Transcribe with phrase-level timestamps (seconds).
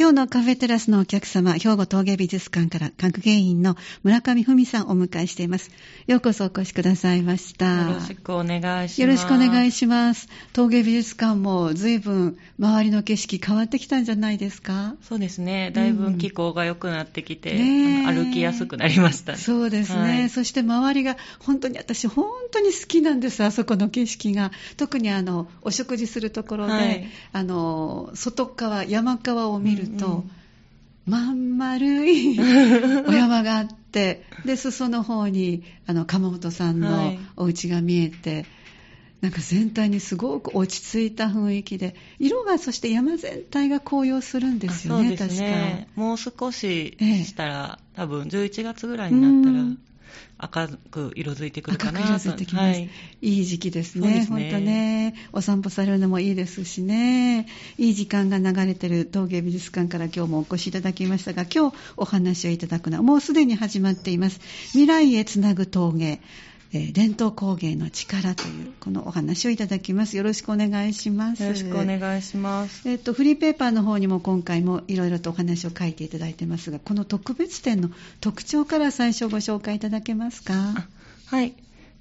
[0.00, 5.72] 今日のカフェテラスのお客様、兵庫陶芸美術館から学芸員の村上文さんをお迎えしています。
[6.06, 7.88] ようこそお越しくださいました。
[7.88, 9.00] よろしくお願いします。
[9.00, 10.28] よろしくお願いします。
[10.52, 14.94] 陶芸美術館も随分周りの景色変わってきたんじゃないですか？
[15.02, 15.72] そうですね。
[15.74, 24.52] だいぶ気候が良くなってきて、うん、歩きやすくなりました、ね、そうですね、はい、そして周りが本当に私本当に好きなんです、あそこの景色が。
[24.76, 30.30] 特にあの、お食事するところで、はい、あの、外側、山側を見ると、うんうん。
[31.06, 32.38] まん丸い
[33.06, 38.46] お山があって、 で、裾の方に、あの、鎌本さんのお家が見えて、はい、
[39.22, 45.88] なんか全体にすごく落ち着いた雰囲気で、色がそして山全体が紅葉するんですよね、そうですね。
[45.96, 49.64] もう少ししたら、ええ、多分11月ぐらいになったら、
[50.38, 52.90] 赤く色づいてくるかな赤く色づいてきます、はい、
[53.22, 66.20] いい時期ですね、本当ね、お散歩されるのもいいですしね、いい時間が流れてる陶芸美術館から今日もお越しいただきましたが、今日お話をいただくのはもうすでに始まっています、未来へつなぐ陶芸。
[66.72, 70.16] えー、伝統工芸の力というこのお話をいただきます。
[70.16, 71.42] よろしくお願いします。
[71.42, 72.88] よろしくお願いします。
[72.88, 80.54] えっ、とフリーペーパーの方にも今回もいろいろとお話を書いていただいてますが、この特別展の特徴から最初ご紹介いただけますか？
[81.26, 81.54] はい。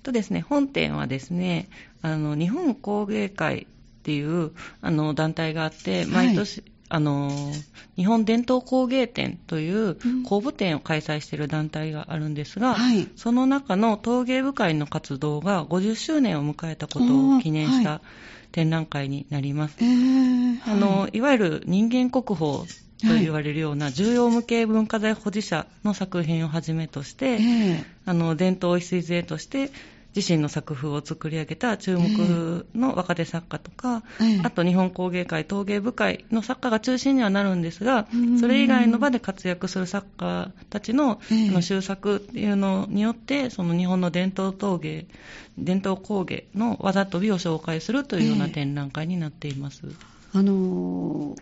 [0.04, 1.70] とですね、本展はですね、
[2.02, 4.52] あの日本工芸会っていう
[4.82, 7.30] あの団体があって、毎年、はいあの
[7.96, 18.02] 日本伝統工芸展という公募展を開催している団体があるんですが、うんはい、その中の陶芸部会の活動が50周年を迎えたことを記念した
[18.52, 19.84] 展覧会になります。
[19.84, 22.64] はい、あのいわゆる人間国宝
[23.00, 27.38] と言われるような重要無形文化財保持者の作品をはじめとして、
[28.06, 29.72] あの伝統礎として
[30.18, 38.08] 自身の作風を作り上げた注目の若手作家とか、えー、あと日本工芸会、陶芸部会の作家が中心にはなるんですが、
[38.40, 45.06] それ以外の場で活躍する作家たちの,、の収作っていうのによって、その日本の伝統陶芸、
[45.60, 49.84] 伝統工芸の技と美を紹介するというような展覧会になっています。
[49.86, 51.36] えー、あの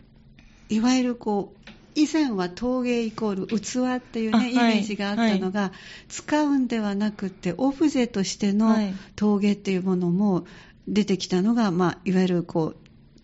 [0.67, 5.71] いわゆるこう以前は陶芸イコール器っていうね、イメージがあったのが、はい、
[6.09, 8.75] 使うんではなくて、オブジェとしての
[9.15, 10.45] 陶芸っていうものも
[10.87, 12.77] 出てきたのが、まあ、いわゆるこう、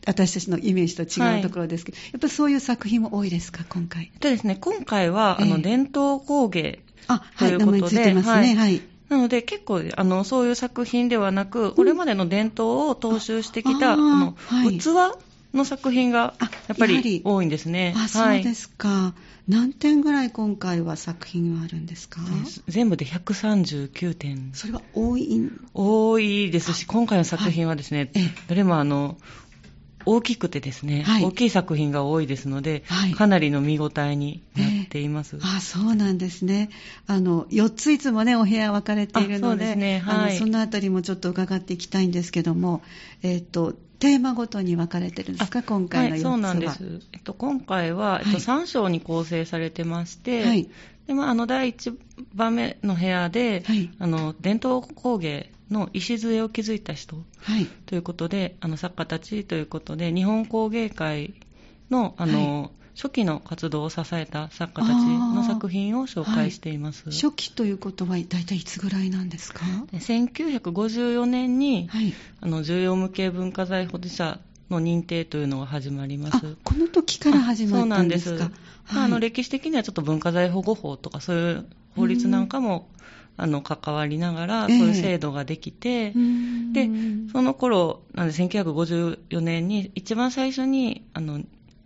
[0.07, 4.11] 私たちのイメージと違うところですけど、はい、やっぱりそういう作品も多いですか、今回？
[4.19, 6.79] でですね、今回は、えー、あの伝統工芸
[7.37, 8.55] ということで、はい、名前ついてますね。
[8.55, 8.81] はい。
[9.09, 14.37] なので結構あのそういう作品ではなく、これまでの伝統を踏襲してきた、あの
[14.79, 15.13] 器
[15.53, 16.35] の作品が
[16.67, 17.94] やっぱり多いんですね。
[17.97, 19.13] あ、そうですか。
[19.47, 22.22] 何点ぐらい今回は作品はあるんですか？
[22.67, 24.51] 全部で139点。
[24.53, 29.17] それは多い多いですし、今回の作品はですね、はい、どれもあの、
[30.06, 35.35] 大きくてですね、はい、大きい作品が多いですので、はい、かなりの見応えになっています。
[35.35, 36.69] えー、あそうなんですね。
[37.07, 40.00] あの、4ついつもね、お部屋分かれているので、そね。
[40.00, 42.81] はい、あのそのあたりもちょっと伺っていきたいんですけども、
[43.22, 46.31] えっ、ー、と、テーマごとに分かれてるんですか、今回の4つは。
[46.31, 47.07] はい、そうなんです。
[47.13, 50.67] えっと、今回は、えっと、3章に構成されてまして、はい、
[51.06, 51.95] でまあ、あの第1
[52.34, 61.35] 番目の部屋で、はい、あの伝統工芸の礎を築いた人、はい、ということで、あの作家たちということで、日本工芸会
[61.91, 62.69] のあの、はい、
[63.01, 67.06] 初期の活動を支えた作家たちの作品を紹介しています。
[67.06, 76.57] 初期ということは、大体いつぐらいなんですか？1954年に、はい、あの重要無形文化財保持者の認定というのが始まります。
[76.63, 78.38] この時から始まったんですか？
[78.38, 78.94] そうなんです。
[78.94, 82.88] はい、あの歴史的にはちょっと文化財保護法とかそういう法律なんかも、
[83.35, 91.41] あの関わりながら、そういう制度ができて、えー、でその頃なんで1954年に一番最初にあの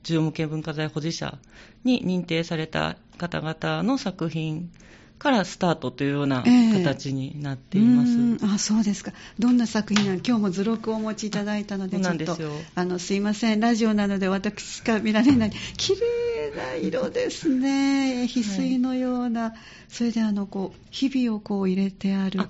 [0.06, 1.40] 重要無形文化財保持者
[1.84, 4.72] に認定された方々の作品。
[5.18, 6.44] からスタートというような
[6.74, 8.12] 形になっています。
[8.12, 9.12] えー、あそうですか。
[9.40, 10.18] どんな作品なの？
[10.18, 12.38] 今日も図録をお持ちいただいたので、ちょっと、
[12.76, 13.60] あの、すいません。
[13.60, 15.52] ラジオなので私しか見られない。
[15.78, 18.24] 綺麗な色ですね。
[18.24, 19.42] 翡翠のような。
[19.42, 19.54] はい、
[19.90, 22.42] それで、あの、こう、日々をこう入れてある。
[22.42, 22.50] あ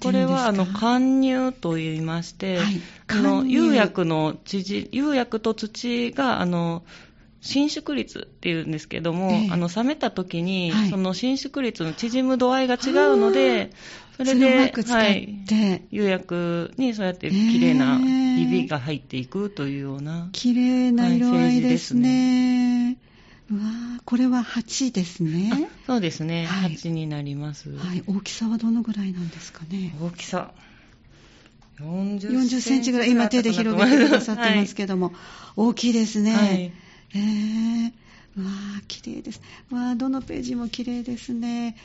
[0.00, 4.62] これは、あの、貫入と言いまして、はい、あの、釉薬の知
[4.92, 6.84] 釉薬と土が、あの、
[7.44, 13.70] 伸縮率っていうんですけども、えあの冷めた時に、はい、その伸縮率の縮む度合いが違うので、
[14.16, 15.44] それで、はい、
[15.90, 22.96] 釉薬にそうやって綺麗なひびが入っていくというような、綺麗な色合いですね。
[23.50, 23.60] うわ
[24.06, 25.68] これは8ですね。
[25.86, 27.76] そうですね、はい、8になります。
[27.76, 29.94] はい、大きさはどのぐらいなんですかね？
[30.00, 30.52] 大きさ。
[31.78, 35.14] 40, 40センチぐらい、今手で広げてくださってますけども、はい、
[35.56, 36.32] 大きいですね。
[36.34, 36.72] はい
[37.14, 37.92] えー、
[38.88, 39.40] 綺麗です。
[39.70, 41.76] わあ、どのページも綺麗ですね。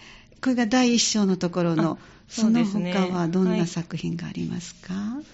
[0.42, 5.26] これが第一章のところの、その他はどんな作品がありますか、はい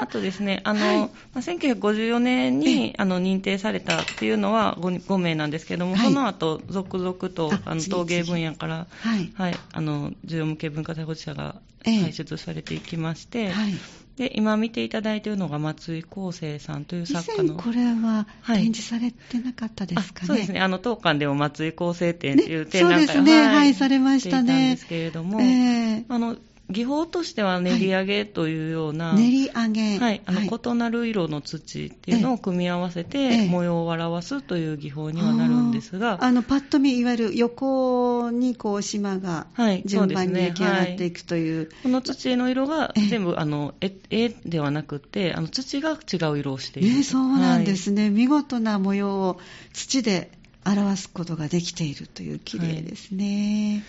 [0.00, 11.54] あとですね、あの、はい、まあ、1954年にあの認定されたっていうのは 5, 5名なんですけども、はい、その後続々とあの陶芸分野から、はい、はい、あの重要無形文化財保持者が
[11.84, 13.74] 輩出されていきまして、はい
[14.16, 17.54] で今見ていただいているのが松井康生さんという作家の。
[17.54, 20.60] これは展示されてなかったですかね、そうですね。
[20.60, 23.46] あの当館でも松井康生展という展覧会、ね、そうですね。
[23.46, 24.72] はい、されましたね。
[24.72, 26.36] んですけれども、えー、あの
[26.70, 39.46] 技法としては練り上げというような、はい、練り上げ、はい、あの、はい、異なる色の土っていうのを組み合わせて模様を表すという技法にはなるんですが、あのパッと見いわゆる横にこう島が
[39.84, 49.40] 順番に出来上がっていくという、はいね、この土の色が全部あの絵絵ではなくてあの土が違う色をしている、ね、そうなんですね、見事な模様を
[49.72, 50.30] 土で
[50.64, 53.82] 表すことができているという綺麗ですね。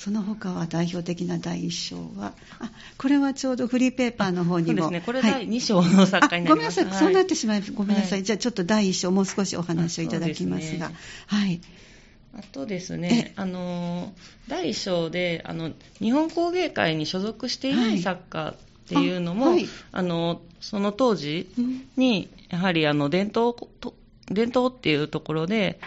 [0.00, 4.84] その他は代表的な第1章は、あ、これはちょうどフリーペーパーの方にも。
[4.84, 8.12] そうですね、これ第2章の作家になります、はい、ごめんなさい、はい、そうなってしまい、ごめんなさい。
[8.12, 10.86] はい、じゃあちょっと第1章、もう少しお話をいただきますが。
[10.86, 11.60] すね、はい。
[12.34, 14.14] あとですね、あの、
[14.48, 18.54] 第1章で、あの、日本工芸会に所属していない作家っ
[18.88, 21.46] ていうのも、あはい、あの、その当時
[21.98, 23.54] に、やはりあの、伝統、
[24.28, 25.78] 伝統っていうところで、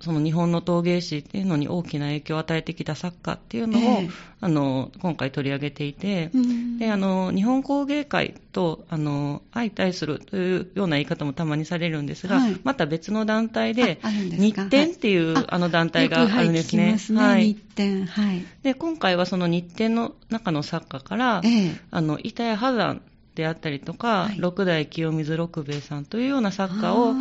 [0.00, 4.10] その日本の陶芸師っていうのに大きな影響を与えてきた作家っていうのを、えー、
[4.40, 16.96] あの今回取り上げていて、うん、であの日本工芸会とあの相対するというような言い方もたまにされるんですが、はい、また別の団体で日展っていう、はい、あの団体があるんですね。
[16.96, 23.02] すねはい、日展、はい、で今回はその日展の中の作家から、えー、あの板谷波山
[23.40, 27.14] であったりとか、はい、六代清水六兵衛さんというような作家を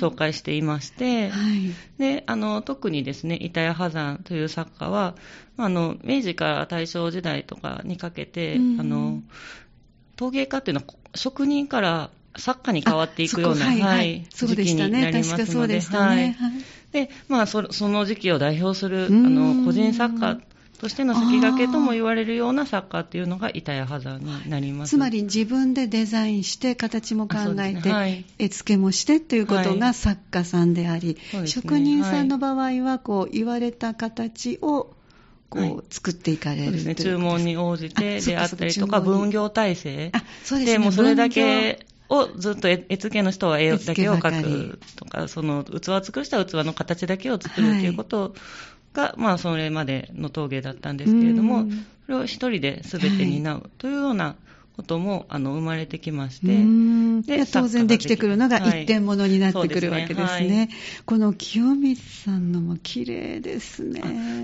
[0.00, 5.14] 紹介していまして、はい、であの特にですね板谷波山という作家は
[5.58, 9.22] あの明治から大正時代とかにかけて、うん、あの
[10.16, 15.80] 陶芸家っていうのは職人から作家に変わっていくような、はいはい、時期になりますので、
[16.92, 20.38] でまあそ、その時期を代表するあの個人作家
[20.76, 27.92] としての先駆けとも言われるような作家っていうのが板谷ハザーになります、つまり自分でデザインして形も考えて、ね。
[27.92, 31.40] はい、絵付けもしてということが作家さんであり、はい。
[31.42, 34.94] ね、職人さんの場合はこう言われた形を
[35.48, 40.12] こう作っていかれる、はい、ね、注文に応じてであったりとか分業体制。
[40.50, 48.34] で、ね、もうそれだけをずっと絵付けの人は絵だけを描くとか、その器を作る人は器の形だけを作るということ
[48.96, 51.66] が、まあ、それまでの陶芸だったんですけれども、
[52.06, 54.36] それを一人で全て担うというような
[54.76, 60.22] ことも、あの生まれてきまして、で当然できてくるのが一点物になってくるわけですね。
[60.22, 60.68] はい、すねはい、
[61.06, 64.02] この清水さんのも綺麗ですね。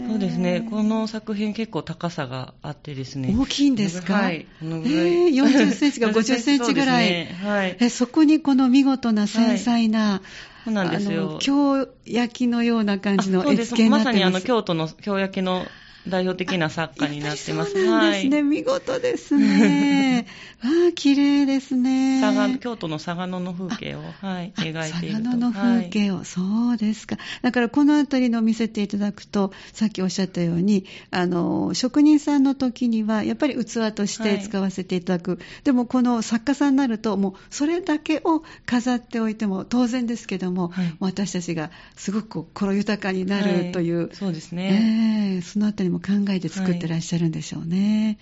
[0.09, 0.67] そうですね。
[0.71, 3.35] この作品結構高さがあってですね。
[3.39, 4.15] 大きいんですか？
[4.15, 4.47] はい。
[4.59, 5.07] このぐらい。
[5.07, 7.11] えー、40センチか 50センチぐらい。
[7.11, 7.77] ね、はい。
[7.79, 10.23] え、そこにこの見事な繊細な、
[10.65, 11.39] そうなんですよ。
[11.41, 14.05] 京焼きのような感じの絵付けになってます。
[14.07, 15.67] まさにあの京都の京焼きの
[16.09, 17.73] 代表的な作家になってます。
[17.73, 18.37] そうなんですね。
[18.37, 20.27] はい、見事ですね。
[20.63, 22.21] わあ、綺麗ですね。
[22.21, 25.23] 佐賀京都の佐賀野の風景を、はい、描いていると。
[25.23, 27.19] 佐賀野の風景を、はい、そうですか。
[27.43, 35.33] だからこのあたりの見せていただくと、さっきおっしゃったように、あの、職人さんの時には、やっぱり器として使わせていただく。
[35.33, 44.11] はい、でもこの作家さんになると、もうそれだけを飾っておいても当然ですけども、はい、私たちがすごく心豊かになるという。
[44.15, 45.37] そうですね。
[45.37, 48.19] えー、そのあたりも考えて作ってらっしゃるんでしょうね。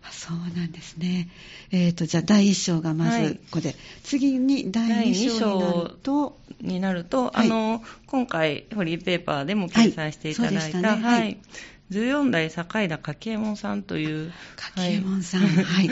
[0.00, 1.28] はい、そうなんですね。
[1.70, 11.40] えっ、ー、と、じゃあ第1章がまずここで、はい、次に第2章になると、になると、はい、あの、今回フリーペーパーでも掲載していただいた、はい、ね、
[11.90, 14.32] 14代坂井田柿右衛門さんという。
[14.56, 15.90] 柿右衛門さん、はい。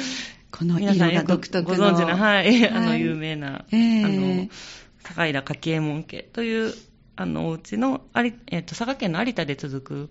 [0.50, 1.76] この色が独特の。
[1.76, 4.08] ご存知の、はい、あの、有名な、えー、あ
[4.42, 4.48] の、
[5.02, 6.74] 坂井田柿右衛門家という
[7.20, 10.10] あのお家のえーと、佐賀県の有田で続く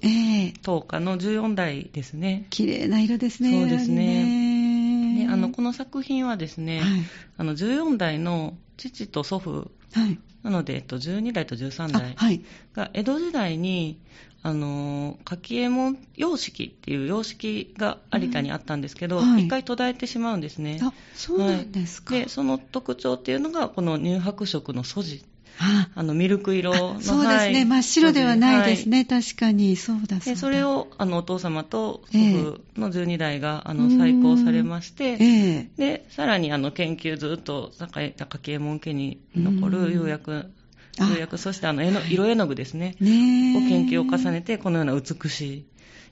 [0.61, 2.47] 灯火の14代ですね。
[2.49, 3.61] 綺麗な色ですね。
[3.61, 5.25] そうですね。
[5.25, 6.89] であのこの作品はですね、はい、
[7.37, 12.41] あの14代の父と祖父、はい、なので、えっと、12代と13代
[12.73, 14.01] が江戸時代に、
[14.43, 20.79] あの柿右衛門様式っていう様式が有田にあったんですけど、一、はい、回途絶えてしまうんですね。
[20.81, 25.25] あそうなんですか、はい、でその特徴っていうのがこの乳白色の素地
[25.59, 29.75] あのミルク色のそうですね、真っ白ではないですね、確かに。
[29.75, 32.17] そうだでそれをあのお父様と祖
[32.75, 40.51] 父の12代が、あの再興されまして、えー、でさらにあの研究ずっと坂井家門家に残る釉薬
[40.99, 45.65] 釉薬、そしてあの色絵の具ですね、ねを研究を重ねて、このような美しい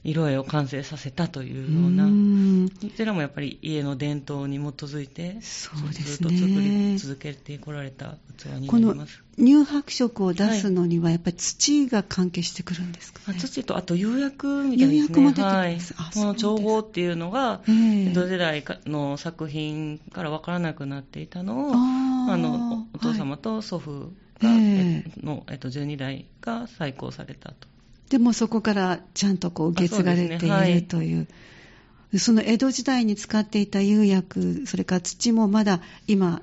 [0.05, 2.69] 色絵を完成させたというような、ん。
[2.69, 9.23] こちらもやっぱり家の伝統に基づいて、そうですずっと作りね続けてこられた器になります。
[9.37, 13.37] 乳白色を出すのにはやっぱり土が関係してくるんですかね？
[13.37, 14.97] あ土と、あと釉薬みたいですね。
[14.97, 15.93] 釉薬も出てきます。
[15.95, 16.07] はい。
[16.09, 18.11] あこの調合っていうのが、ええ。
[18.11, 25.03] 江戸時代の作品から分からなくなっていたのを、あのおお父様と祖父が、ええ。
[25.07, 27.74] えの、えっと、12代が再興されたと。
[28.09, 31.27] でもそこからちゃんとこう受け継がれているという。
[32.17, 36.41] その江戸時代に使っていた釉薬、それから土もまだ今、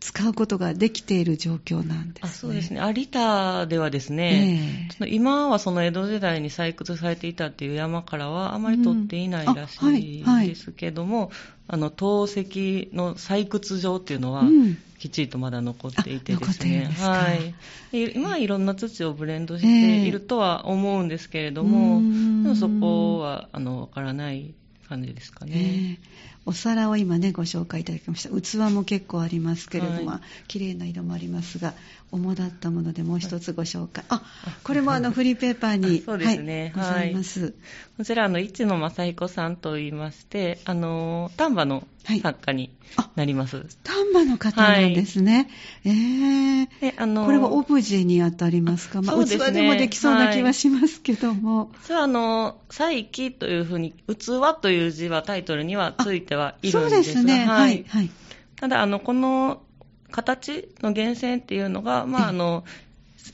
[0.00, 2.28] 使うことができている状況なんですね。
[2.28, 2.80] あそうですね。
[2.80, 11.30] 有田ではですね、ええその今はその江戸時代に採掘されていたっていう山からはあまり取っていないらしいいはいですけども、
[11.68, 16.86] あの、陶石の採掘場っていうのは、うんきちっとまだ残っていてですね。
[16.90, 17.54] ですかはい。
[17.90, 24.52] で今はいろんな土をブレンドしているとは思うんですけれども、ええでもそこは、あの、わからない
[24.90, 25.52] 感じですかね。
[25.54, 28.30] ええお皿を今ねご紹介いただきました。
[28.30, 30.04] 器も結構ありますけれども、はい。
[30.04, 31.74] まあ綺麗な色もありますが
[32.12, 34.04] 主だったものでもう一つご紹介。
[34.08, 34.22] あ
[34.64, 36.72] これもあのフリーペーパーにあ そうですね。
[36.74, 37.54] はい、ございます、
[37.96, 42.70] こちら、あの、市野正彦さんと言いまして、あの、丹波の作家に
[43.14, 43.64] なります。
[43.84, 45.48] 丹波の方なんですね、
[45.84, 49.50] ええで、あの、これはオブジェにあたりますか、まあ、そうですね。
[49.50, 57.84] 器でもできそうな気はしますけども、それはあの、再起というふうに、器という字はタイトルにはついてはいるんですがね、ははいい、。
[57.88, 58.10] はい。
[58.56, 59.62] ただ、あの、この
[60.10, 62.64] 形の源泉っていうのが、まあ、あの、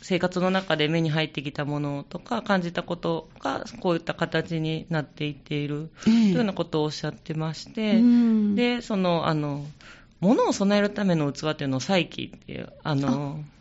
[0.03, 9.65] 生活の中で目に入ってきたものとか感じたことがこういった形になっていっているとええいうようなことをおっしゃってまして、うんで、その、あの、
[10.21, 13.56] 物を備えるための器っていうのを再起っていう、あの、はあ、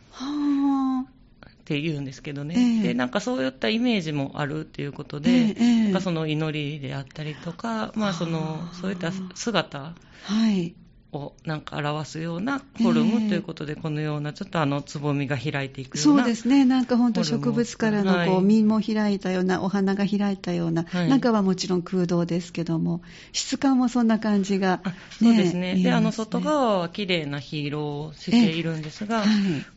[1.66, 2.82] って言うんですけどね、ええ。
[2.88, 5.82] でなんかそういったイメージもあるっていうことで、ええええ。
[5.86, 9.80] なんかその祈りであったりとか、まあ、そのそういった姿。
[9.80, 10.76] はい。
[11.16, 16.64] をなんか表すようなフォルムええということで、このようなちょっとあのつぼみが開いていくようなそうですね。
[16.64, 18.44] なんか本当植物からのこう、はい。
[18.44, 21.08] 実も開いたような、お花が開いたような、はい。
[21.08, 25.76] 中はもちろん空洞ですけども、質感もそんな感じが、あそうですね。
[25.76, 29.28] であの外側は綺麗な火色をしているんですが、はい。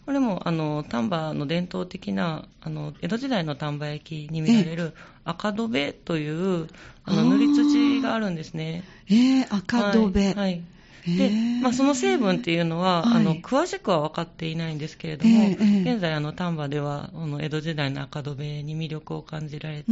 [0.05, 4.93] これもあの丹波の伝統的なあの江戸時代の丹波焼きに見られる
[5.23, 6.67] 赤土べという
[7.05, 8.83] あの塗り土があるんですね。
[9.07, 10.33] えー、赤土べ。
[10.33, 10.61] はい
[11.05, 11.61] でー。
[11.61, 13.17] まあ、その成分っていうのは、はい。
[13.17, 19.83] あの詳しくは分かっていないんですけれども、現在あの丹波ではあの江戸時代の赤土べに魅力を感じられて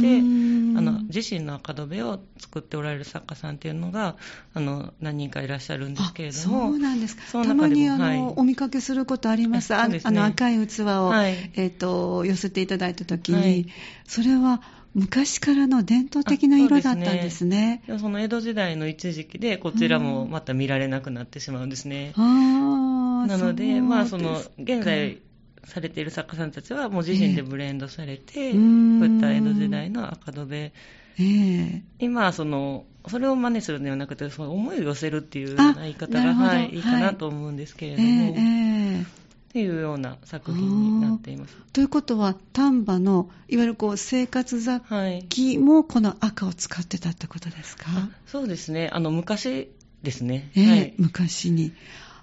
[0.80, 4.16] の自身の赤土べを作っておられる作家さんっていうのが
[4.54, 8.18] あの何人かいらっしゃるんですけれどもそうなんですたまにあの、はい。
[8.36, 9.72] お見かけすることあります。
[9.72, 10.00] ね。
[10.02, 11.50] あの赤い器を、はい。
[11.54, 13.66] えっ、と寄せていただいたときに、はい。
[14.06, 14.62] それは
[14.94, 17.82] 昔からの伝統的な色だったんですね。
[17.86, 22.12] でもその江戸時代の一時期でこちらもまた見られなくなってしまうんですね。
[22.16, 25.18] あーなので、そうまあ、その現在
[25.64, 28.60] されている作家さんたちはもう自身でブレンドされて、ええこう
[29.06, 30.72] いった江戸時代の赤土べえ
[31.18, 31.82] え。
[31.98, 41.56] 今そのそれを真似するのではなくてその思いを寄せるっていうような言い方が、はい、いいかはないと思うんですけれえども、えええっていうような作品になっています。
[41.72, 47.84] ということは丹波のいわゆるこう生活雑はい、器もこの赤を使ってたってことですか、
[48.26, 48.90] そうですね。
[48.92, 49.70] あの昔
[50.02, 51.72] ですね、ええはい、昔に。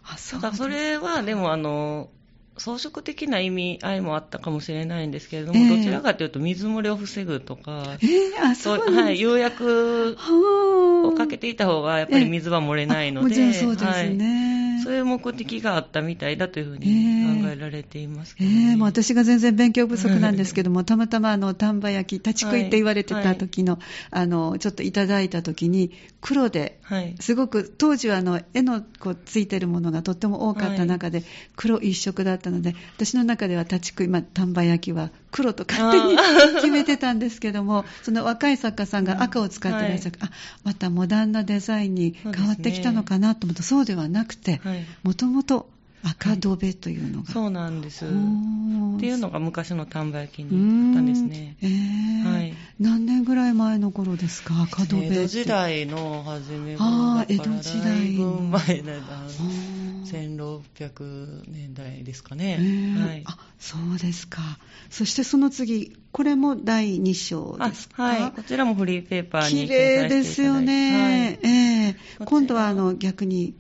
[0.04, 2.10] あそうただそれはでもあの
[2.58, 5.78] 装飾的な意味合いもあったかもしれないんですけれども、ええ。
[5.78, 11.08] どちらかというと水漏れを防ぐとか、ええあそうはい、釉薬はあ。
[11.08, 14.16] をかけていた方がやっぱり水は漏れないので、あもちろんそうですはい。
[14.16, 14.55] ね、
[14.86, 18.72] そういう目的があったみたいだというふうにええ考えられていますけえど、ね。
[18.74, 23.80] えもう私が全然勉強不足なんですけども、たまたまあの丹波焼き、立ち食いって言われてた時の、
[24.12, 31.24] あのちょっといただいた時に、黒で、はい、すごく当時はあの絵のこうついてるものがとっても多かった中で、
[31.56, 36.22] 黒一色だったので、私の中では立ち食い、まあ、丹波焼きは黒と勝手にあ
[36.62, 40.30] 決めてたんですけども、その若い作家さんが赤を使ってらっしゃる、あ
[40.64, 45.68] またモダンなデザインに変わってきたのかなと思うと、そうではなくて、はい、もともと
[46.08, 47.32] 赤土べというのが。
[47.32, 48.06] そうなんです。
[48.06, 50.50] っっていうのが昔の丹波焼きに
[50.88, 51.58] あったんですね。
[51.62, 55.08] えーはい何年ぐらい前の頃ですか、赤土べ。
[55.08, 62.58] 江戸時代の初め頃だから江戸時代のだいぶ前だなあー1600年代ですかえね。
[62.60, 63.24] ーはい。
[63.26, 64.42] あそうですか。
[64.90, 68.04] そしてその次、これも第2章あですか？
[68.04, 68.32] はい。
[68.32, 70.74] こちらもフリーペーパーに綺麗ですよね。
[70.74, 73.56] 掲載していええこちら今度はあの逆に、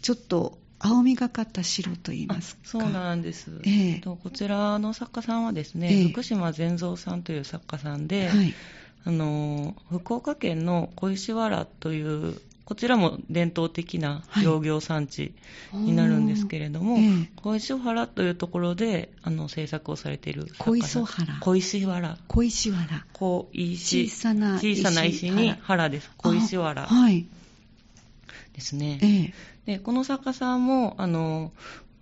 [0.00, 2.60] ちょっと青みがかった白と言いますか。
[2.64, 4.00] そうなんです、ええ。
[4.00, 6.08] とこちらの作家さんはですね、ええ。
[6.08, 8.54] 福島善三さんという作家さんで、はい。
[9.04, 14.44] あの福岡県の小石原というこちらも伝統的なはい。
[14.44, 15.34] 養業産地
[15.72, 17.30] になるんですけれども、ええ。
[17.36, 21.02] 小石原というところであの制作をされている作小家さん。
[21.02, 21.38] 磯原。
[21.40, 22.18] 小石原。
[22.28, 23.06] 小石原。
[23.14, 24.08] 小石。
[24.08, 26.10] 小さな小さな石に原です。
[26.18, 26.82] 小石原。
[26.82, 27.26] あはい。
[28.58, 28.98] ですね。
[29.02, 29.32] え
[29.66, 29.74] え。
[29.74, 31.52] でこの作家さんもあの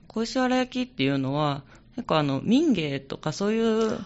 [0.09, 1.63] 小石原焼きっていうのは
[1.95, 3.99] 結構あの民芸とかそういう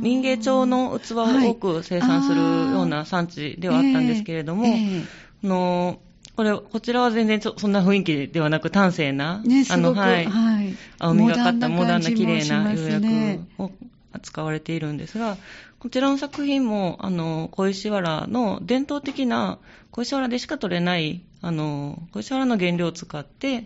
[0.00, 5.02] 民芸調の器を多く生産するような産地ではあったんですけれども、ええ。
[5.44, 5.98] あの
[6.36, 10.28] これこちらは全然そんな雰囲気ではなく端正な、ね、すあのごく、はい。
[10.98, 13.72] 青みがかったモモダンな綺麗なな釉薬を
[14.12, 15.36] 扱われているんですが、
[15.80, 19.58] こちらの作品もあの小石原の伝統的な
[19.90, 23.64] 小石原でしか取れないあの小石原の原料を使って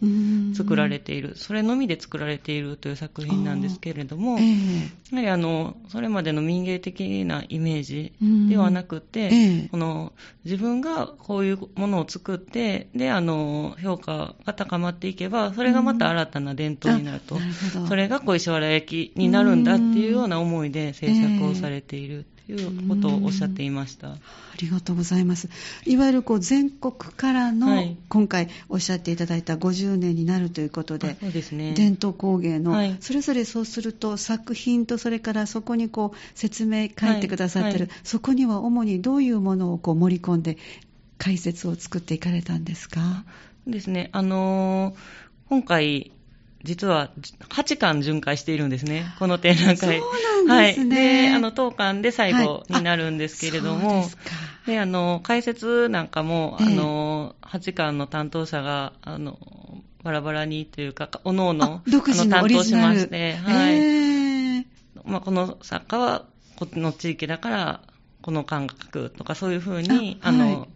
[0.57, 4.49] 作られている、それのみで作られているという作品なんですけれども、えや
[5.13, 8.49] えはりあのそれまでの民芸的なイメージうん。
[8.49, 9.31] ではなくて、え
[9.65, 9.69] え。
[9.71, 10.13] この
[10.45, 17.39] 自分がこういうものを作ってであの評価が高まっていけばそれがまた新たな伝統になると、
[17.89, 22.25] それが小石原焼きになるんだっていうような思いで制作をされている。
[22.25, 24.09] ということをおっしゃっていました。
[24.09, 24.17] あ
[24.61, 25.49] りがとうございます。
[25.87, 31.73] いわゆるこう全国からの、はい今回おっしゃっていただいた50年になるということで、そうですね。
[31.75, 40.59] 伝統工芸の、はいそれぞれそうすると作品とそれからそこにこう説明書いてくださってる、そこには主にどういうものをこう盛り込んで
[41.19, 43.25] 解説を作っていかれたんですか？
[43.67, 44.11] ですね。
[44.13, 46.11] あのー今回、
[46.65, 47.11] 実は
[47.51, 49.77] 8巻巡回しているんですね、この展覧会。
[49.77, 50.97] そうなんですね。
[50.97, 51.29] はい。
[51.29, 56.67] で、あの、当巻で最後になるんですけれども、そうであの、解説なんかも、ええ。
[56.67, 59.39] あの、8巻の担当者が、あの、
[60.03, 63.75] バラバラにというか、おのおの、あ独自の担当しまして、はい。
[63.77, 64.65] えー
[65.05, 66.25] まあ、この作家は、
[66.57, 67.81] この地域だから、
[68.23, 70.51] この感覚とか、そういうふうに、あ,、あはい。
[70.51, 70.69] の、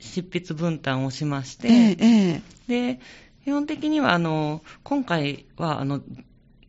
[0.00, 2.92] 執筆分担をしまして、ええええ。
[2.94, 3.00] で、
[3.44, 6.00] 基本的には、あの、今回は、あの、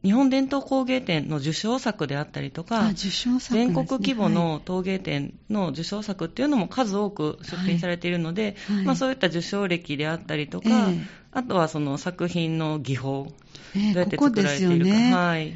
[0.04, 13.28] 日本伝統工芸展の受賞作であったりとあか、受賞作ですね全国規模の陶芸展の受賞作っていうのも数多く出品されているので、はいはいまあ、そういった受賞歴であったりとか、ええあとはその作品の技法、
[13.76, 14.92] ええどうやってここ作られているか。
[14.92, 15.54] ね、はい。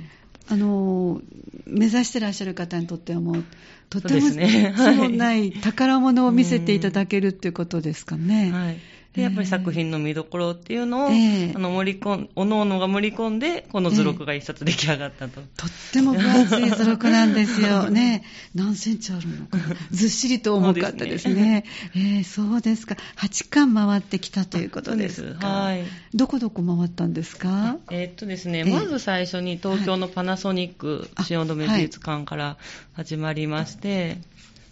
[0.50, 1.22] あの
[1.66, 3.44] 目指してらっしゃる方にとってはもう
[3.90, 8.52] とてもねはいない宝物を見せていただけるっていうことですかね。
[8.52, 8.78] はい。
[9.18, 15.42] で、やっぱり作品の見どころっていうのを、ええあの、盛り込ん、おのおのが盛り込んで、この図録が一冊出来上がったと。
[15.42, 18.24] とっても分厚い図録なんですよね。
[18.54, 19.76] 何センチあるのかな。
[19.92, 21.66] ずっしりと重かったですね。
[21.96, 22.96] えーそうですか。
[23.18, 25.34] 8巻回ってきたということです。
[25.40, 25.84] はい
[26.16, 27.78] どこどこ回ったんですか？
[27.90, 32.58] えーっとですね、ええまず最初に東京のパナソニックあ汐留美術館から
[32.94, 34.20] 始まりまして、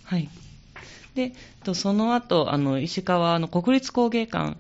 [0.03, 0.29] はい。
[1.15, 4.57] で、とその後、あの、石川の国立工芸館、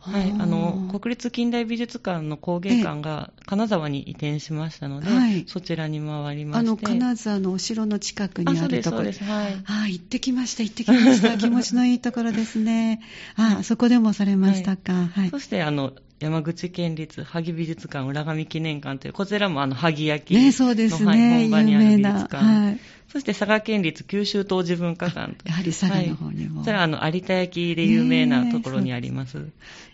[0.00, 6.70] はい、あの、国立近代美術館の工芸館が金沢に移転しましたので、はいそちらに回りまして。
[6.70, 9.04] あの、金沢のお城の近くにあるところ。
[9.04, 9.54] です、はい。
[9.66, 11.36] ああ、行ってきました、行ってきました。
[11.38, 13.02] 気持ちのいいところですね。
[13.36, 15.08] ああ、そこでもされましたか。
[15.12, 15.30] はい。
[15.30, 21.40] そして、あの、山口県立萩美術館浦上記念館という、こちらもあの、萩焼きの、ね、そうですはいね。
[21.40, 22.36] 本場にある美術館。
[22.36, 22.78] はい。
[23.10, 25.48] そして佐賀県立九州陶磁文化館と。
[25.48, 26.56] やはり佐賀の方にも。
[26.56, 29.46] はい、それはあの有田焼で有名なところにあります。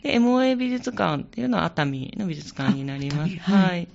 [0.03, 3.37] で、MOA 美術館っていうのは熱海の美術館になります。
[3.39, 3.89] はい。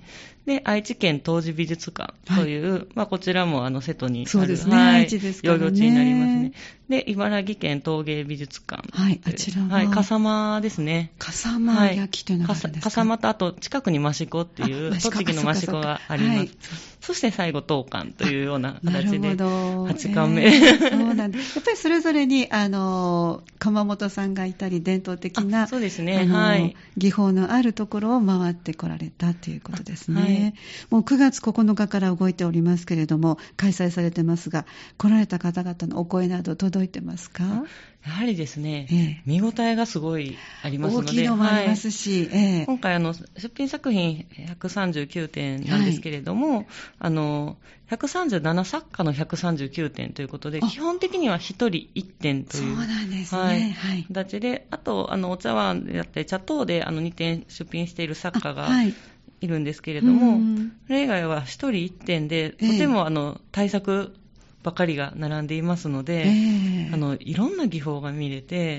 [0.46, 4.76] で、愛知県陶磁美術館という、まあこちらもあの瀬戸にある、そうですね。
[4.76, 6.52] はい、愛知ですからね地になりますね。
[6.88, 8.82] で、茨城県陶芸美術館。
[8.92, 11.12] はいあちらははい、笠間ですね。
[11.18, 17.01] 笠間焼きというのがあるんですか、笠間とあと近くに益子っていう栃木の益子があります。
[17.02, 19.84] はいそして最後東館というような形でほど。
[19.86, 21.56] 8巻目、えーそうなんです。
[21.58, 30.20] やっぱりそれぞれに、あの、鎌本さんがいたり、伝統的な、あそうですねはい技法のあるところを回ってこられたということですね。
[30.20, 30.54] あはい
[30.90, 34.64] もう9月9日から動いておりますけれども、開催されてますが、
[34.96, 37.64] 来られた方々のお声など届いてますか？
[38.04, 44.26] やはりですね、ええ見応えがすごいありますので、大きいのもありますはいし、ええ今回あの、出品作品
[44.58, 46.66] 139点なんですけれども、
[46.98, 47.56] あの
[47.90, 52.76] 137作家の139点ということで、あ基本的には1人1点という。
[52.76, 53.40] なんですね。
[53.40, 54.04] ははいい。
[54.04, 58.94] 形で、あと、あの、お茶碗であったり、茶糖で、あの、2点出品している作家がい。
[59.40, 64.14] いるんですけれども、うんそれ以外は1人1点で、ええとても、あの、対策
[64.62, 68.78] ばかりが並んでいますので、ええあのいろんな技法が見れて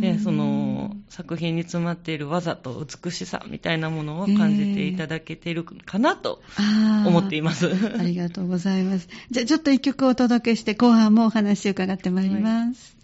[0.00, 6.40] でその作品に詰まっている技と美しさみたいなものを感じていただけているかなと
[7.06, 7.70] 思っています。
[7.98, 9.08] ありがとうございます。
[9.30, 12.99] じゃあちょっと一曲お届けして、後半もお話を伺ってまいります。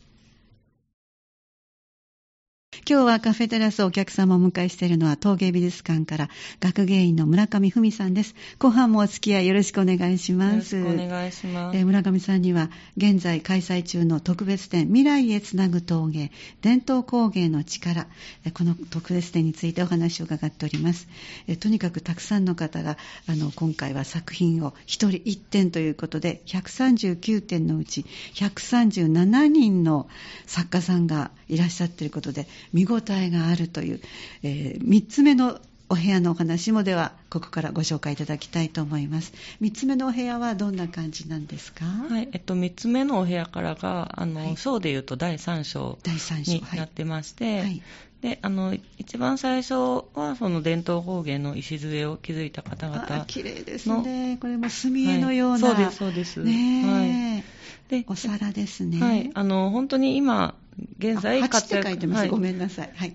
[2.88, 6.28] 今日はカフェテラスお客様をお迎えしているのは陶芸美術館から
[6.60, 8.36] 学芸員の村上文さんです。
[8.60, 10.80] 後半もお付き合いよろしくお願いしよろます。
[10.80, 11.76] しくお願いします。
[11.76, 18.06] えー村上さんには現在開催中の特別展未来へつなぐ陶芸伝統工芸の力
[18.44, 21.08] えーこの特別展についてお話を伺っております
[21.48, 30.08] えーとにかくたくさんの方があの今回は作品を一人一点ということで139点のうち137人の
[30.46, 32.46] 作家さんがいらっしゃっていることで
[32.76, 34.00] 見応えがあるという、
[34.42, 35.58] え3つ目の
[35.88, 39.32] お部屋のお話もではここからご紹介いただきたいと思います。
[39.62, 44.56] 3つ目のお部屋はどんな感じなんですか、はい、えっと、3つ目のお部屋からが、あの、はい。
[44.58, 47.82] 章でいうと第3章第3章になってまして、はい。
[48.20, 49.74] で、あの、一番最初
[50.14, 53.24] は、その伝統工芸の礎を築いた方あ々。
[53.26, 54.38] 綺麗ですね。
[54.40, 56.52] これも墨絵のような、はいそうです、そうです。
[56.52, 58.02] ねえ、はい。
[58.02, 59.00] で、お皿ですね。
[59.00, 60.56] はい、あの、本当に今、
[60.98, 62.28] 現在あ8って活躍はい。
[62.28, 62.92] ごめんなさい。
[62.94, 63.14] はい。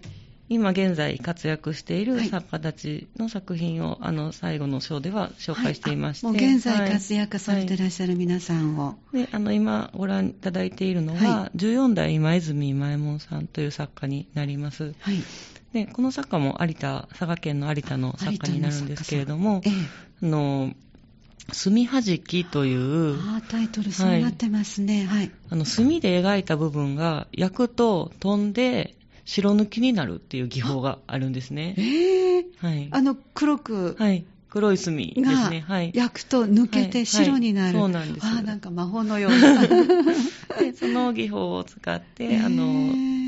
[0.50, 6.36] 今現在活躍していはいる作家たちの作品を、あの最後の章では紹介していまして、はい。
[6.36, 14.94] あもう現在活躍されていらっしゃる皆さんを、であの今ご覧いただいているのは、は14代今泉今右衛門さんという作家になります。
[15.00, 15.24] はい。
[15.74, 19.72] でこの作家も有田佐賀県の有田の作家になるんですけれどもええ
[20.22, 20.74] あの
[21.52, 25.06] 墨はじきというあータイトルそうなってますね。
[25.06, 31.76] はい、あの墨で描いた部分が焼くと飛んで白抜きになるっていう技法があるんですね。
[31.78, 32.88] ええはい。
[32.92, 34.26] あの黒くはい。
[34.50, 35.92] 黒い墨ですがねはい。
[35.96, 37.92] 焼くと抜けて白になる、はい。
[37.92, 37.94] はい。
[37.94, 38.28] そうなんです。
[38.28, 39.62] あーなんか魔法のような。
[40.60, 43.22] で その技法を使って、あえのー。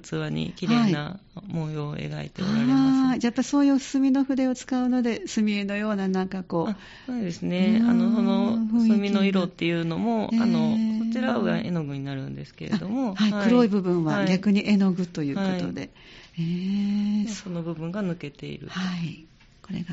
[0.00, 1.18] 器に綺麗な
[1.50, 3.16] 模様を描いておられあます。
[3.16, 6.70] ーじゃあやっぱそういう墨の筆を使うので墨絵のようななんかこう。
[6.70, 7.78] あそうですね。
[7.80, 10.42] うんあの、その墨の色っていうのも、へー。
[10.42, 15.90] あの、こちらが絵の具になるんですけれども、あはい黒い部分は逆に、に絵の具ということで、
[16.38, 18.68] えーでその部分が抜けている。
[18.68, 19.24] はい、
[19.62, 19.86] これが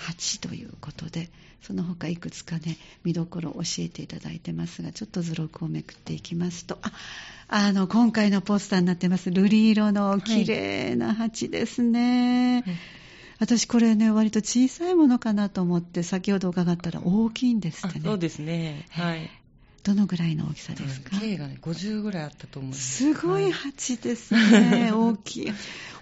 [0.00, 1.28] 8ということで
[1.62, 6.78] その他いくつかね見どころを教えていただいてますがちょっと図録をめくっていきますと。
[6.82, 6.92] あ
[7.52, 12.74] あの今回のポスターになってます瑠璃色の綺麗な鉢ですね、はい
[13.40, 18.84] 私これね割と小さいものかなと思って先ほど伺ったら大きいんですってねあそうですね。
[18.90, 19.30] はい。
[19.82, 22.96] どのぐらいの大きさですか、K がね、50ぐらいあったと思います。
[22.98, 25.52] すごいは鉢ですね、 大きい。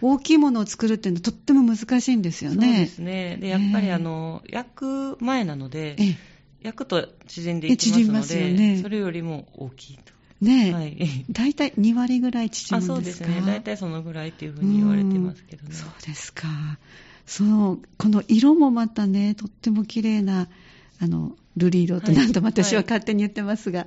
[0.00, 2.86] 大きいものを作るっていうのはとっても難しいんですよそうでね。
[2.86, 3.36] すね。
[3.40, 6.16] で、やっぱりあの、焼く前なので、ええ
[6.62, 10.17] 焼くと縮んでいきますのますよねで、それよりも大きいと。
[10.40, 11.24] ねえ、はい。
[11.30, 13.26] 大体2割ぐらい縮あむんですか？
[13.26, 13.46] そうですね。
[13.46, 15.74] 大体そのぐらいっていうふうに言われてますけどね。
[15.74, 16.46] そうですか。
[17.26, 20.48] その、この色もまたね、とっても綺麗な、
[21.00, 23.86] あの、瑠璃色とはいなんと私は勝手に言ってますが、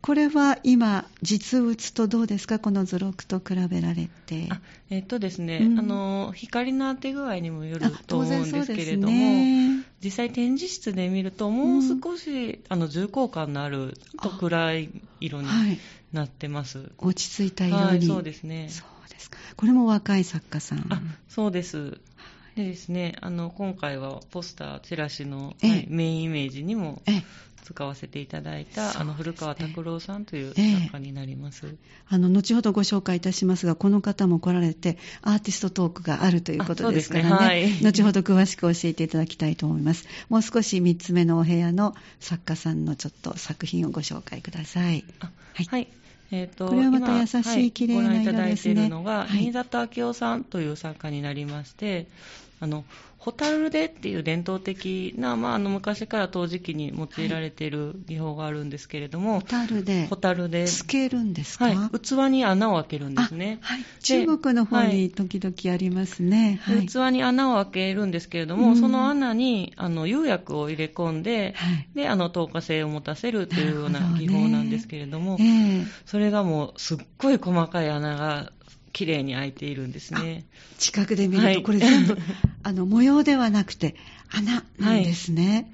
[0.00, 2.58] これは今、実物とどうですか？
[2.58, 4.46] この図録と比べられて。
[4.50, 9.84] あえっとですね、うんあの光の当て具合にもよるあと思うんですけれども、ね。
[10.02, 14.90] 実際展示室で見るともう少し、あの重厚感のあると暗い
[15.20, 15.78] 色にはい。
[16.12, 16.90] なってます。
[16.98, 17.82] 落ち着いた色に。
[17.84, 18.68] はい、そうですね。
[18.70, 19.38] そうですか。
[19.56, 20.86] これも若い作家さん。
[20.90, 21.98] あそうです。
[22.58, 27.22] でですね、あの今回はポスター、チラシの、ええはいメインイメージにもええ、
[27.62, 31.76] 使わせていただいた、ねあの古川拓郎さんというええ作家になります。
[32.08, 37.30] あの、後ほどご紹介いたしますが、この方も来られて、アーティストトークがあるということですからね。
[37.30, 40.08] ねはい後ほど詳しく教えていただきたいと思います。
[40.28, 45.04] もう少し3つ目のお部屋の作家さんのちょっと作品をご紹介ください。
[45.20, 45.88] あはいはい。
[46.30, 52.06] えーとこれはまた優しい綺麗な色ですねご覧いただいているのが、はい新里明夫さんという作家になりまして、
[52.60, 52.84] あの、
[53.18, 63.58] ホタルでっていう伝統的な、まあ、あの昔から陶磁器に用いられている技法があるんですけれども、ホタルでホタルで、透けるんですか、はい、器に穴を開けるんですね。
[63.62, 63.84] あはい。
[64.02, 66.60] 中国の方に時々ありますね。
[66.62, 66.80] はい。
[66.82, 68.76] で器に穴を開けるんですけれども、うん。
[68.76, 71.88] その穴にあの釉薬を入れ込んで、はい。
[71.94, 75.84] であの透過性を持たせるというような技法なんですけれども、ええ。
[76.06, 78.52] それがもうすっごい細かい穴が
[78.92, 80.44] 綺麗に開いているんですね。
[80.78, 81.62] 近くで見ると、はい。
[81.62, 82.18] これ全部、
[82.62, 83.94] あの、模様ではなくて、
[84.30, 85.72] 穴なんですね。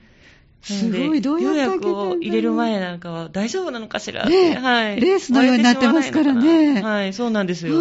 [0.62, 2.05] すごい、どうやって開けたんだろう。
[2.05, 4.24] 釉薬を入れる前なんかは大丈夫なのかしら。
[4.24, 6.81] っねて、はい、レースのようになってますからね。
[6.81, 7.74] はい、そうなんですよ。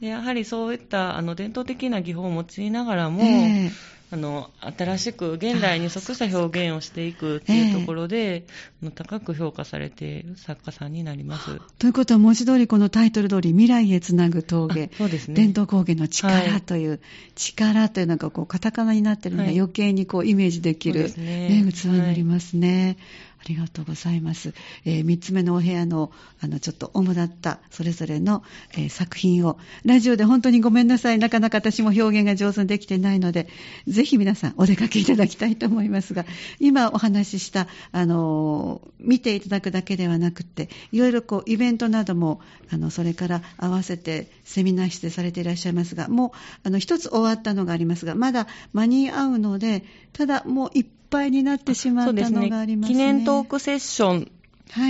[0.00, 8.46] やはりそういったあの伝統的な技法を用いながらも、ええあの新しく現代に即した表現をしていくっていうところで、
[8.80, 11.60] えー、高く評価されている作家さんになります。
[11.80, 17.00] ということは文字通りこのタイトル通り未来へつなぐ峠、そうですね、伝統工芸の力という、はい、
[17.34, 22.84] 力というのがこうカタカナになってるのが余計にこうイメージできる、ね、器になりますね。
[22.84, 22.96] はい
[23.33, 24.54] ありがとうございます。
[24.84, 31.18] えー、3つ目のお部屋の、あの、ちょっと主だったそれぞれの、えー、作品を、ラジオで本当にごめんなさい。
[31.18, 33.48] なかなか私も表現が上手にできてないので、
[33.86, 36.24] ぜひ皆さんお出かけいただきたいと思いますが、
[36.60, 46.30] 今お話しした、あの、見ていただくだけではなくて、いろいろこう、イベントなども、あの、それから合わせてセミナー出演されていらっしゃいますが、もう、
[46.64, 52.94] あの、一つ終わったのがありますが、まだ間に合うので、ただもう一ぱいになってしまったのがありますね。
[52.96, 54.30] 記念トークセッション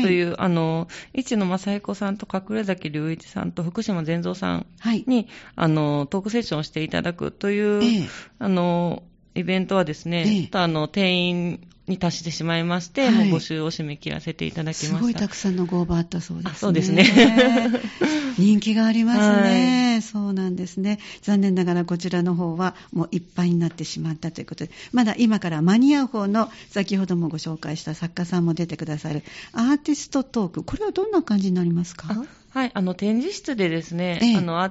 [0.02, 4.66] という、はい、あの、市野正彦さんと隠崎隆一さんと福島善三さん
[5.06, 9.02] に、はい、あの、トークセッションをしていただくという、ええ、あの、
[9.34, 14.96] イベントはですね、ええ、あの、定員に達してしまいまして、はい、もう募集を締め切らせていただきました。
[14.96, 16.54] すごいたくさんのご応募あったそうですね。
[16.58, 17.80] そうですね。
[18.38, 20.98] 人気がありますね、はい、そうなんですね。
[21.22, 29.22] 残念ながらこちらの方はもういっぱいになってしまったということで、まだ今から間に合う方の先ほどもご紹介した作家さんも出てくださる。
[29.52, 32.24] アーティストトーク、これはどんな感じになりますか？
[32.50, 34.62] はい、あの展示室でですね、ええ、あの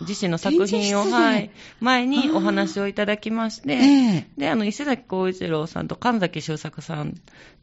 [0.00, 7.14] 自身の作品を、はい、前にお話をいただきまして、えー、で、あの、伊勢崎幸一郎さんと神崎修作さん、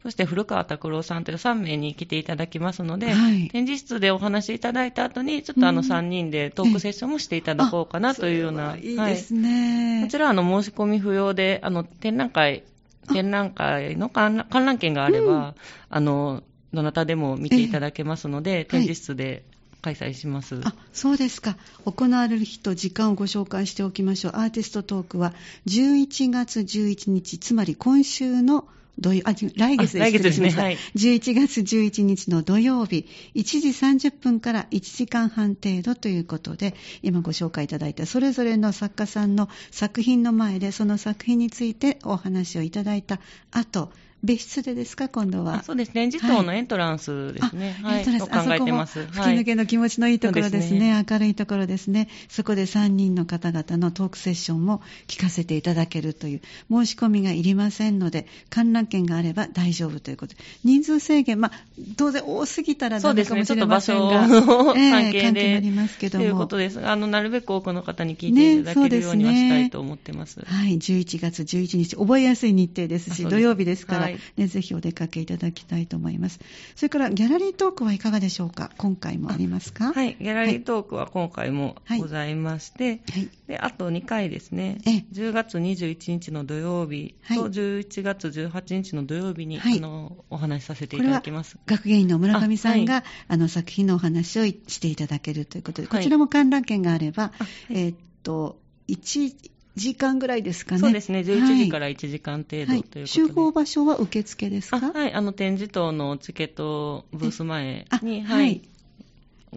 [0.02, 8.76] そして古川拓郎さんという3名に来ていただきますので、はい、展示室でお話いただいた後に、ちょっとあの3人でトークセッションもしていただこうかなというような。
[8.76, 8.96] いい。
[8.96, 10.02] ですね、はい。
[10.04, 12.64] こちらはあの、申し込み不要で、あの、展覧会、
[13.12, 15.54] 展覧会の観覧券があれば、うん、
[15.90, 19.44] あの、どなたでも見ていただけますので、展示室で
[19.86, 20.60] 開催します。
[20.64, 21.56] あ、そうですか。
[21.84, 24.32] 行われる日と時間をご紹介しておきましょう。
[24.34, 25.32] アーティストトークは
[25.66, 28.66] 11月11日、つまり今週の
[28.98, 43.20] 土曜あ来月です来月ですね、はい、11月11日の土曜日、1時30分から1時間半程度ということで、今ご紹介いただいたそれぞれの作家さんの作品の前で、その作品についてお話をいただいた
[43.52, 43.92] 後、
[44.26, 45.62] 別室でですか、今度は？
[45.62, 45.94] そうです。
[45.94, 47.78] ね、次頭のエントランスですね。
[47.82, 49.06] はい、エントランス、考えてます。
[49.06, 52.08] 吹き抜けの気持ちのいいところですね、明るいところですね。
[52.28, 60.34] そこで3人の方々のトークセッションも聞かせていただけるという、申し込みがいりませんので、観覧券があれば大丈夫ということ。
[60.34, 61.52] で、人数制限、まあ、
[61.96, 66.24] 当然多すぎたらダメかもしれませんが、そうですね、ちょっと場所の関係で、えー、関係ありますけども。
[66.24, 66.86] ということです。
[66.86, 70.38] あの、なるべく多くの方に聞いていただけるようにはしたいと思ってます。
[70.38, 76.40] ね、はい、11月11日、覚えやすい日程ですし、土曜日ですから、はい、ね、ぜひお出かけいただきたいと思います。
[76.74, 78.70] それからギャラリートークはいかがでしょうか？
[78.76, 79.92] 今回もありますか？
[79.92, 84.78] はい、ギャラリートークは今回もございまして、はい、であと2回ですね、
[85.12, 91.58] 10月21日の土曜日と11月18日の土曜日に、はい、あのお話しさせていただきます。
[91.66, 97.32] 学芸員の村上さんがあ、あの作品のお話をしていただけるということで、こちらも観覧券があれば、
[97.70, 99.34] えー、っと、1、
[99.76, 100.80] 時間ぐらいですかね。
[100.80, 101.20] そうですね。
[101.20, 104.80] 11時から1時間程度ということで、はい、集合場所は受付ですか？
[104.80, 105.12] はい。
[105.12, 108.62] あの、展示棟のチケットブース前に、はい。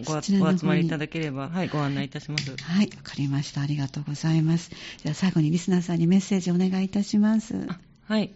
[0.04, 2.50] ごお集まりいただければ、はい、ご案内いたします。
[2.56, 3.60] はい、わかりました。
[3.60, 4.70] ありがとうございます。
[5.02, 7.66] じゃあ最後にリスナーさんにメッセージお願いいたします。
[8.06, 8.30] はい。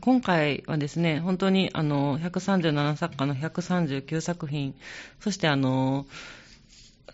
[0.00, 4.74] 今回はですね、本当にあの、137作家の139作品、
[5.20, 6.06] そしてあの、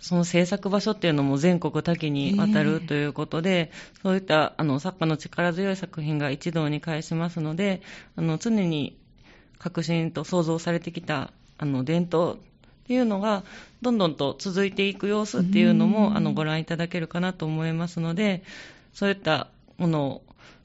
[0.00, 7.82] その制作場所っていうのも全国多岐にわたるということで、えー、そういったあの作家の力強い作品が一堂に会しますので、
[8.16, 8.96] あの常に
[9.59, 12.38] 革新と創造されてきたあの伝統っ
[12.87, 13.42] ていうのが
[13.82, 18.42] どんどんと続いていく様子っていうのもあのご覧いただけるかなと思いますので、
[18.94, 20.22] そういったものを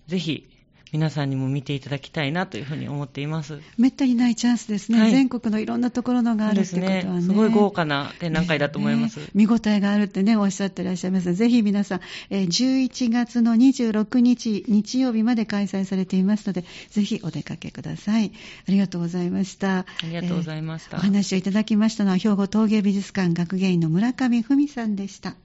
[0.08, 0.51] ぜひ
[0.91, 3.62] 皆さんにも見ていただきたいなというふうに思っています。
[3.77, 4.99] めったにないチャンスですね。
[4.99, 7.01] はい、全国のいろんなところのがあるってことはね。
[7.01, 11.34] すねすごい豪華な展覧会だと思います、ね、見応えがあるってね、おっしゃってらっしゃいます。
[11.34, 11.99] ぜひ皆さん、
[12.30, 18.32] えー、11月の26日、日曜日まで開催されていますので、ぜひお出かけください。
[18.67, 19.80] ありがとうございました。
[19.80, 20.97] ありがとうございました。
[20.97, 25.36] えー、お話をいただきましたのは、兵庫陶芸美術館学芸員の村上文さんでした。